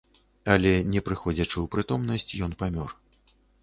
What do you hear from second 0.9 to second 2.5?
не прыходзячы ў прытомнасць